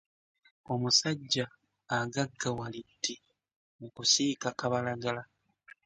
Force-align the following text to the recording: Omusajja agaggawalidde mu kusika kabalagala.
Omusajja 0.73 1.45
agaggawalidde 1.99 3.15
mu 3.79 3.87
kusika 3.95 4.47
kabalagala. 4.59 5.21